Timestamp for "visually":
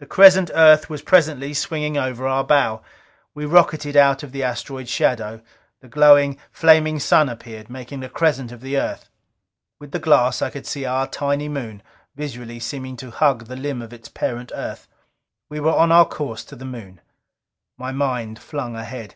12.14-12.60